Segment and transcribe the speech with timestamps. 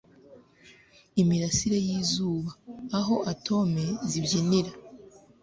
[1.21, 2.51] imirasire y'izuba,
[2.99, 4.71] aho atome zibyinira